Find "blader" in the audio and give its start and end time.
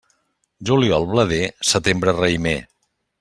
1.11-1.41